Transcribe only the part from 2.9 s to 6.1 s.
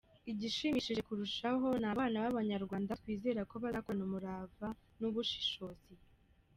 twizera ko bazakorana umurava n’ubushishozi.